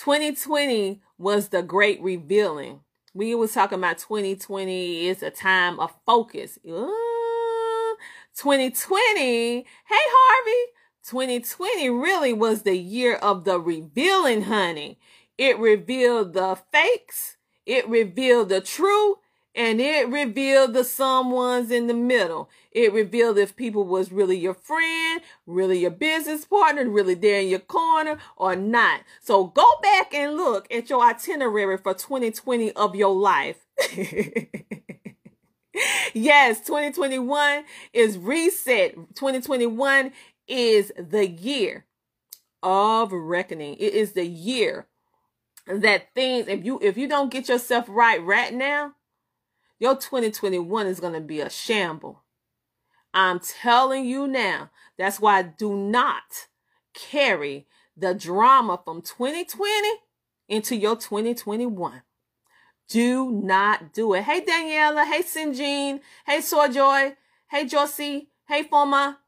[0.00, 2.80] 2020 was the great revealing.
[3.12, 6.58] We was talking about 2020 is a time of focus.
[6.66, 7.96] Ooh,
[8.34, 10.72] 2020, hey Harvey,
[11.06, 14.98] 2020 really was the year of the revealing, honey.
[15.36, 17.36] It revealed the fakes,
[17.66, 19.16] it revealed the true,
[19.54, 22.48] and it revealed the someones in the middle.
[22.70, 27.48] It revealed if people was really your friend, really your business partner, really there in
[27.48, 29.00] your corner or not.
[29.20, 33.66] So go back and look at your itinerary for 2020 of your life.
[36.14, 38.94] yes, 2021 is reset.
[38.94, 40.12] 2021
[40.46, 41.86] is the year
[42.62, 43.74] of reckoning.
[43.78, 44.86] It is the year
[45.66, 48.94] that things if you if you don't get yourself right right now,
[49.80, 52.22] your 2021 is going to be a shamble.
[53.12, 54.70] I'm telling you now.
[54.96, 56.48] That's why do not
[56.94, 57.66] carry
[57.96, 59.88] the drama from 2020
[60.48, 62.02] into your 2021.
[62.88, 64.24] Do not do it.
[64.24, 65.06] Hey, Daniela.
[65.06, 66.00] Hey, Sinjin.
[66.26, 67.16] Hey, Sojoy.
[67.48, 68.28] Hey, Josie.
[68.46, 69.18] Hey, Foma.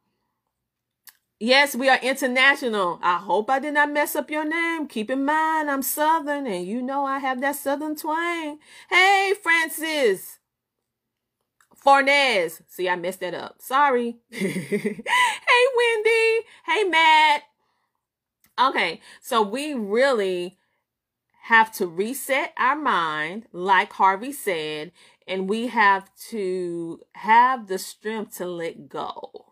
[1.40, 3.00] Yes, we are international.
[3.02, 4.86] I hope I did not mess up your name.
[4.86, 8.60] Keep in mind, I'm Southern and you know I have that Southern twang.
[8.88, 10.38] Hey, Francis.
[11.84, 12.62] Fornez.
[12.68, 13.56] See, I messed that up.
[13.60, 14.18] Sorry.
[14.30, 15.04] hey,
[15.76, 16.46] Wendy.
[16.66, 17.42] Hey, Matt.
[18.58, 20.58] Okay, so we really
[21.44, 24.92] have to reset our mind, like Harvey said,
[25.26, 29.46] and we have to have the strength to let go.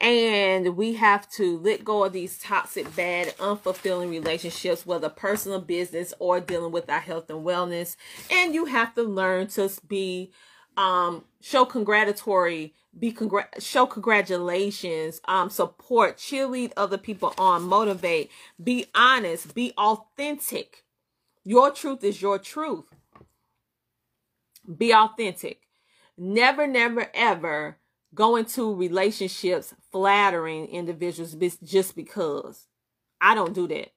[0.00, 6.12] And we have to let go of these toxic, bad, unfulfilling relationships, whether personal business
[6.18, 7.96] or dealing with our health and wellness.
[8.30, 10.32] And you have to learn to be
[10.76, 18.30] um show congratulatory be congr- show congratulations um support cheerlead other people on motivate
[18.62, 20.84] be honest be authentic.
[21.44, 22.86] Your truth is your truth.
[24.78, 25.60] Be authentic.
[26.16, 27.78] Never never ever
[28.14, 32.66] go into relationships flattering individuals just because.
[33.20, 33.92] I don't do that.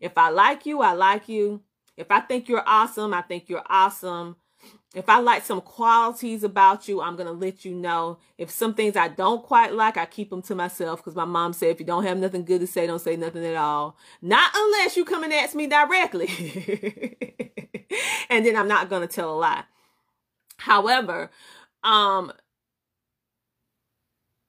[0.00, 1.62] If i like you i like you.
[1.96, 4.36] If i think you're awesome i think you're awesome
[4.94, 8.18] if I like some qualities about you, I'm going to let you know.
[8.38, 11.52] If some things I don't quite like, I keep them to myself because my mom
[11.52, 13.96] said if you don't have nothing good to say, don't say nothing at all.
[14.22, 16.28] Not unless you come and ask me directly.
[18.30, 19.64] and then I'm not going to tell a lie.
[20.58, 21.30] However,
[21.82, 22.32] um,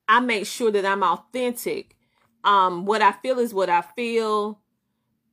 [0.08, 1.96] I make sure that I'm authentic.
[2.44, 4.60] Um, what I feel is what I feel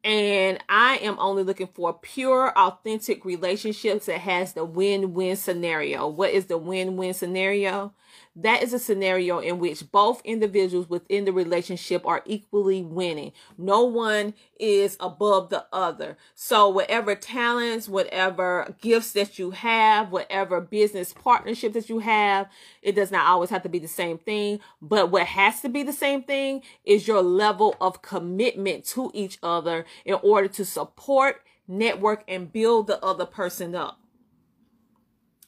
[0.04, 6.08] and I am only looking for pure, authentic relationships that has the win-win scenario.
[6.08, 7.92] What is the win-win scenario?
[8.34, 13.32] That is a scenario in which both individuals within the relationship are equally winning.
[13.58, 16.16] No one is above the other.
[16.34, 22.48] So whatever talents, whatever gifts that you have, whatever business partnership that you have,
[22.80, 24.60] it does not always have to be the same thing.
[24.80, 29.38] But what has to be the same thing is your level of commitment to each
[29.42, 34.01] other in order to support, network, and build the other person up.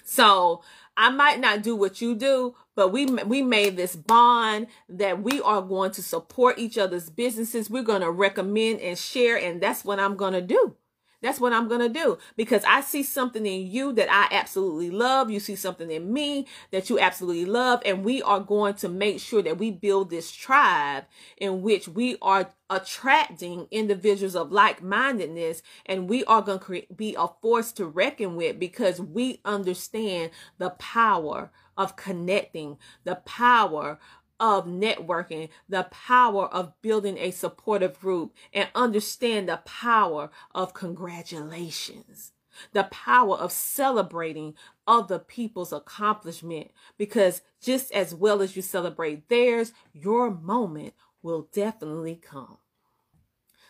[0.05, 0.63] So
[0.97, 5.41] I might not do what you do, but we we made this bond that we
[5.41, 7.71] are going to support each other's businesses.
[7.71, 10.77] We're going to recommend and share, and that's what I'm going to do.
[11.25, 14.91] That's what I'm going to do because I see something in you that I absolutely
[14.91, 15.31] love.
[15.31, 17.81] You see something in me that you absolutely love.
[17.87, 21.05] And we are going to make sure that we build this tribe
[21.39, 25.63] in which we are attracting individuals of like mindedness.
[25.87, 30.71] And we are going to be a force to reckon with because we understand the
[30.71, 33.99] power of connecting, the power
[34.41, 42.33] of networking, the power of building a supportive group, and understand the power of congratulations,
[42.73, 44.55] the power of celebrating
[44.87, 46.71] other people's accomplishment.
[46.99, 52.59] Because just as well as you celebrate theirs, your moment will definitely come.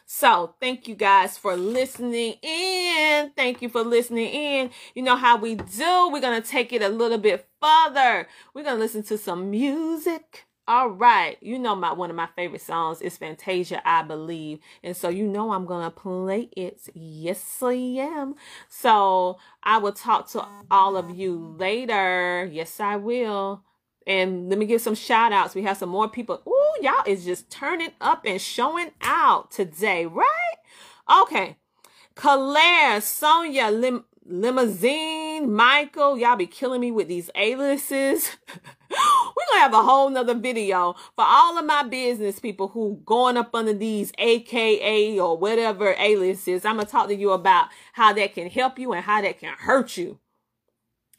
[0.06, 3.32] So, thank you guys for listening in.
[3.34, 4.70] Thank you for listening in.
[4.94, 6.10] You know how we do.
[6.12, 8.28] We're going to take it a little bit further.
[8.52, 10.44] We're going to listen to some music.
[10.66, 14.96] All right, you know my one of my favorite songs is Fantasia, I believe, and
[14.96, 16.88] so you know I'm gonna play it.
[16.94, 18.34] Yes, I am.
[18.70, 22.48] So I will talk to all of you later.
[22.50, 23.62] Yes, I will.
[24.06, 25.54] And let me give some shout outs.
[25.54, 26.42] We have some more people.
[26.48, 31.20] Ooh, y'all is just turning up and showing out today, right?
[31.22, 31.58] Okay.
[32.14, 38.30] Claire, Sonia, Lim- Limousine, Michael, y'all be killing me with these aliases.
[39.36, 43.36] We're gonna have a whole nother video for all of my business people who going
[43.36, 46.64] up under these AKA or whatever aliases.
[46.64, 49.54] I'm gonna talk to you about how that can help you and how that can
[49.58, 50.18] hurt you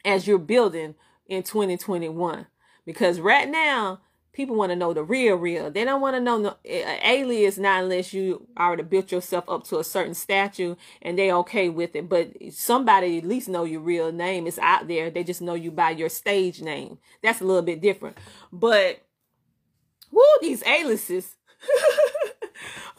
[0.04, 0.94] as you're building
[1.26, 2.46] in 2021.
[2.84, 4.00] Because right now,
[4.36, 5.70] people want to know the real real.
[5.70, 9.78] They don't want to know no alias not unless you already built yourself up to
[9.78, 12.06] a certain statue and they okay with it.
[12.06, 15.08] But somebody at least know your real name is out there.
[15.08, 16.98] They just know you by your stage name.
[17.22, 18.18] That's a little bit different.
[18.52, 19.00] But
[20.12, 21.36] woo these aliases.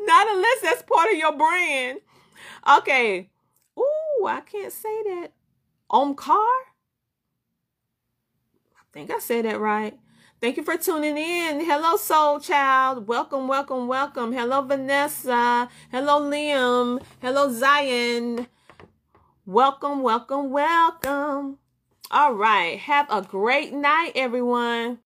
[0.00, 1.98] Not unless that's part of your brand.
[2.78, 3.30] Okay.
[3.76, 5.32] Ooh, I can't say that.
[5.90, 6.36] Omkar?
[8.76, 9.98] I think I said that right.
[10.40, 11.60] Thank you for tuning in.
[11.66, 13.06] Hello, Soul Child.
[13.06, 14.32] Welcome, welcome, welcome.
[14.32, 15.68] Hello, Vanessa.
[15.90, 17.02] Hello, Liam.
[17.20, 18.46] Hello, Zion.
[19.44, 21.58] Welcome, welcome, welcome.
[22.10, 22.78] All right.
[22.78, 25.00] Have a great night, everyone.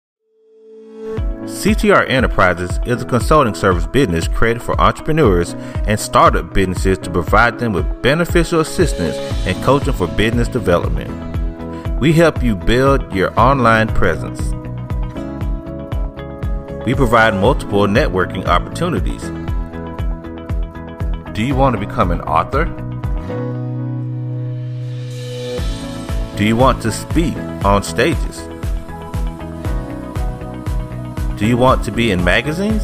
[1.46, 5.54] CTR Enterprises is a consulting service business created for entrepreneurs
[5.88, 9.16] and startup businesses to provide them with beneficial assistance
[9.48, 11.10] and coaching for business development.
[12.00, 14.54] We help you build your online presence
[16.84, 19.22] we provide multiple networking opportunities.
[21.34, 22.66] Do you want to become an author?
[26.36, 28.42] Do you want to speak on stages?
[31.38, 32.82] Do you want to be in magazines?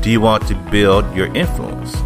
[0.00, 1.96] Do you want to build your influence?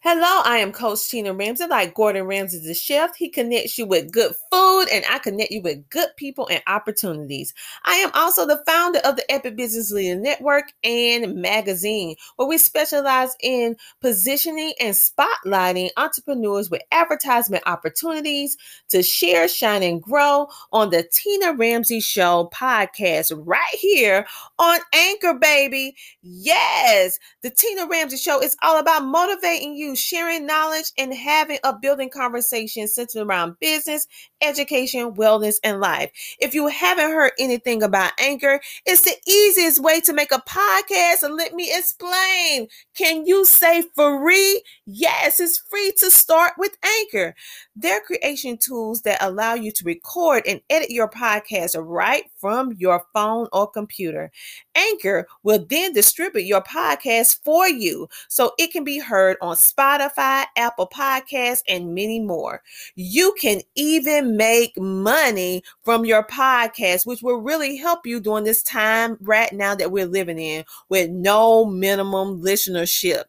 [0.00, 1.66] Hello, I am Coach Tina Ramsay.
[1.66, 5.62] Like Gordon Ramsay, the chef, he connects you with good food, and I connect you
[5.62, 7.52] with good people and opportunities.
[7.84, 12.58] I am also the founder of the Epic Business Leader Network and magazine, where we
[12.58, 18.56] specialize in positioning and spotlighting entrepreneurs with advertisement opportunities
[18.90, 24.26] to share, shine, and grow on the Tina Ramsay Show podcast right here
[24.58, 25.96] on Anchor, baby.
[26.22, 31.76] Yes, the Tina Ramsay Show is all about motivating you sharing knowledge and having a
[31.76, 34.06] building conversation centered around business,
[34.40, 36.10] education, wellness, and life.
[36.38, 41.22] If you haven't heard anything about Anchor, it's the easiest way to make a podcast.
[41.22, 42.68] And let me explain.
[42.94, 44.62] Can you say free?
[44.86, 47.34] Yes, it's free to start with Anchor.
[47.76, 53.04] They're creation tools that allow you to record and edit your podcast right from your
[53.12, 54.30] phone or computer.
[54.74, 60.44] Anchor will then distribute your podcast for you so it can be heard on Spotify,
[60.56, 62.62] Apple Podcasts, and many more.
[62.94, 68.62] You can even make money from your podcast, which will really help you during this
[68.62, 73.24] time right now that we're living in with no minimum listenership.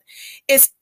[0.47, 0.71] It's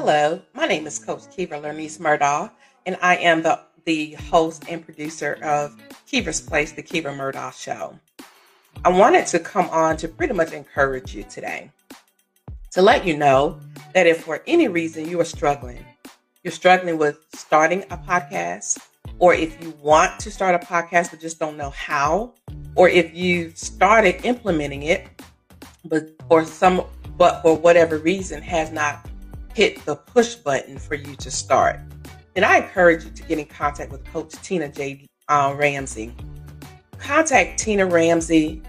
[0.00, 2.52] Hello, my name is Coach Kiva Lernice Murdaugh,
[2.86, 5.74] and I am the, the host and producer of
[6.06, 7.98] Kiva's Place, the Kiva Murdaugh Show.
[8.84, 11.72] I wanted to come on to pretty much encourage you today
[12.70, 13.58] to let you know
[13.92, 15.84] that if for any reason you are struggling,
[16.44, 18.78] you're struggling with starting a podcast,
[19.18, 22.34] or if you want to start a podcast but just don't know how,
[22.76, 25.08] or if you started implementing it
[25.84, 26.84] but for some
[27.16, 29.07] but for whatever reason has not
[29.58, 31.80] hit the push button for you to start,
[32.36, 35.04] And I encourage you to get in contact with Coach Tina J.
[35.26, 36.14] Uh, Ramsay.
[36.96, 38.62] Contact Tina Ramsay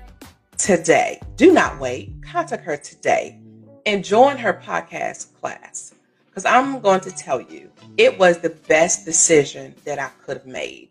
[0.57, 1.21] today.
[1.35, 2.15] Do not wait.
[2.23, 3.39] Contact her today
[3.85, 5.93] and join her podcast class.
[6.25, 10.47] Because I'm going to tell you, it was the best decision that I could have
[10.47, 10.89] made.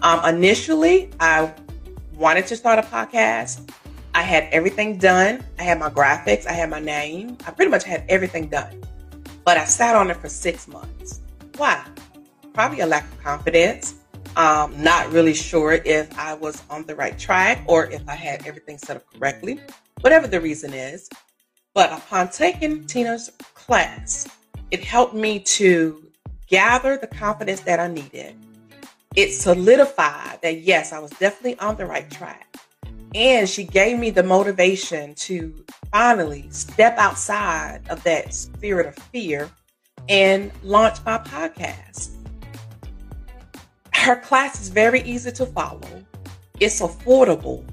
[0.00, 1.52] Um, initially, I
[2.14, 3.70] wanted to start a podcast.
[4.14, 5.44] I had everything done.
[5.58, 8.80] I had my graphics, I had my name, I pretty much had everything done
[9.46, 11.20] but I sat on it for six months.
[11.56, 11.86] Why?
[12.52, 13.94] Probably a lack of confidence.
[14.34, 18.44] Um, not really sure if I was on the right track or if I had
[18.44, 19.60] everything set up correctly,
[20.00, 21.08] whatever the reason is.
[21.74, 24.26] But upon taking Tina's class,
[24.72, 26.10] it helped me to
[26.48, 28.34] gather the confidence that I needed.
[29.14, 32.56] It solidified that yes, I was definitely on the right track.
[33.14, 35.54] And she gave me the motivation to
[35.90, 39.50] finally step outside of that spirit of fear
[40.08, 42.10] and launch my podcast.
[43.94, 46.04] Her class is very easy to follow,
[46.60, 47.64] it's affordable,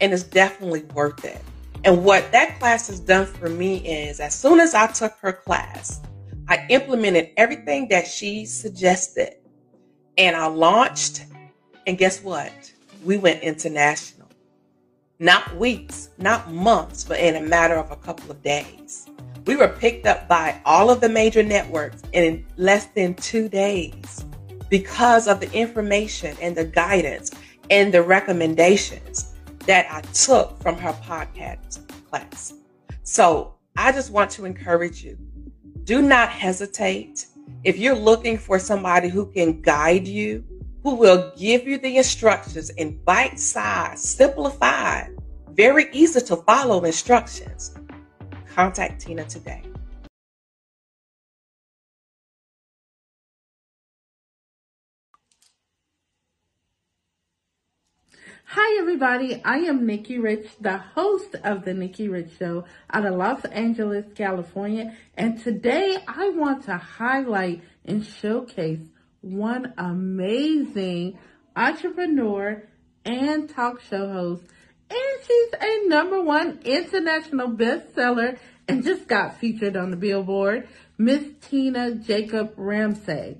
[0.00, 1.40] and it's definitely worth it.
[1.84, 5.32] And what that class has done for me is as soon as I took her
[5.32, 6.00] class,
[6.48, 9.34] I implemented everything that she suggested
[10.16, 11.24] and I launched.
[11.86, 12.72] And guess what?
[13.04, 14.23] We went international
[15.24, 19.08] not weeks, not months, but in a matter of a couple of days.
[19.46, 24.22] We were picked up by all of the major networks in less than two days
[24.68, 27.30] because of the information and the guidance
[27.70, 32.52] and the recommendations that I took from her podcast class.
[33.02, 35.16] So I just want to encourage you
[35.84, 37.26] do not hesitate.
[37.62, 40.44] If you're looking for somebody who can guide you,
[40.82, 45.13] who will give you the instructions in bite size, simplified,
[45.54, 47.74] very easy to follow instructions.
[48.54, 49.62] Contact Tina today.
[58.46, 59.42] Hi, everybody.
[59.44, 64.04] I am Nikki Rich, the host of The Nikki Rich Show out of Los Angeles,
[64.14, 64.94] California.
[65.16, 68.80] And today I want to highlight and showcase
[69.22, 71.18] one amazing
[71.56, 72.62] entrepreneur
[73.04, 74.42] and talk show host.
[74.90, 80.68] And she's a number one international bestseller and just got featured on the Billboard,
[80.98, 83.38] Miss Tina Jacob Ramsay.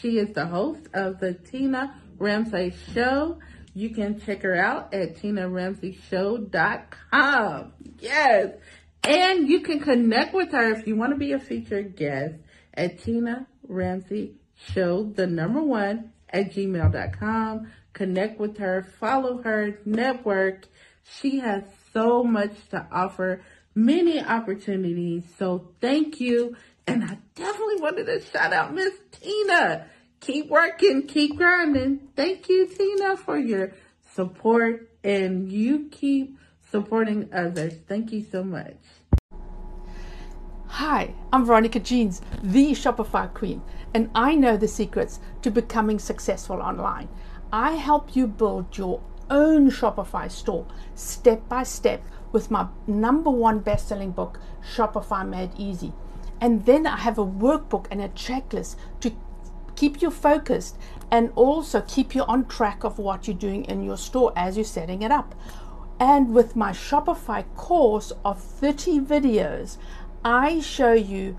[0.00, 3.38] She is the host of the Tina Ramsay Show.
[3.74, 7.72] You can check her out at tinaramsayshow.com.
[8.00, 8.54] Yes.
[9.04, 12.34] And you can connect with her if you want to be a featured guest
[12.74, 14.34] at Tina Ramsay
[14.72, 17.72] show the number one at gmail.com.
[17.98, 20.68] Connect with her, follow her, network.
[21.02, 23.42] She has so much to offer,
[23.74, 25.24] many opportunities.
[25.36, 26.54] So thank you.
[26.86, 29.86] And I definitely wanted to shout out Miss Tina.
[30.20, 32.10] Keep working, keep grinding.
[32.14, 33.72] Thank you, Tina, for your
[34.14, 36.38] support and you keep
[36.70, 37.74] supporting others.
[37.88, 38.76] Thank you so much.
[40.68, 43.60] Hi, I'm Veronica Jeans, the Shopify Queen,
[43.94, 47.08] and I know the secrets to becoming successful online.
[47.52, 53.60] I help you build your own Shopify store step by step with my number one
[53.60, 54.38] best selling book,
[54.74, 55.94] Shopify Made Easy.
[56.40, 59.12] And then I have a workbook and a checklist to
[59.76, 60.76] keep you focused
[61.10, 64.64] and also keep you on track of what you're doing in your store as you're
[64.64, 65.34] setting it up.
[65.98, 69.78] And with my Shopify course of 30 videos,
[70.22, 71.36] I show you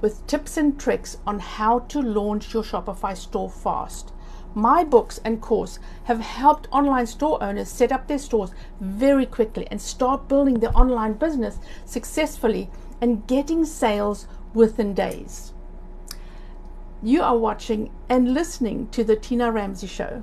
[0.00, 4.12] with tips and tricks on how to launch your Shopify store fast.
[4.54, 9.66] My books and course have helped online store owners set up their stores very quickly
[9.70, 12.68] and start building their online business successfully
[13.00, 15.52] and getting sales within days.
[17.02, 20.22] You are watching and listening to The Tina Ramsay Show.